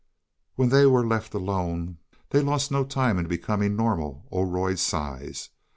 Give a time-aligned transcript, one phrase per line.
[0.55, 1.99] When they were left alone
[2.31, 5.49] they lost no time in becoming normal Oroid size.